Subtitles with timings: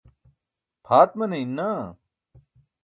[0.85, 1.83] pʰaat maneyin naa